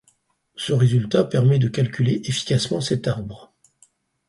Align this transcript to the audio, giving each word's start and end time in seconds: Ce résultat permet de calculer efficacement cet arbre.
Ce 0.55 0.73
résultat 0.73 1.23
permet 1.23 1.59
de 1.59 1.67
calculer 1.67 2.21
efficacement 2.25 2.81
cet 2.81 3.07
arbre. 3.07 3.53